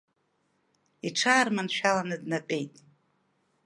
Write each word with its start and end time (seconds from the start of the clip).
Иҽаарманшәаланы 1.07 2.15
днатәеит. 2.21 2.73